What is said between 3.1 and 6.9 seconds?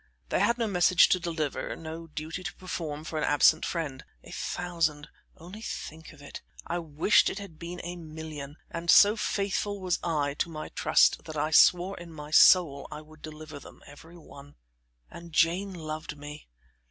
an absent friend. A thousand! Only think of it! I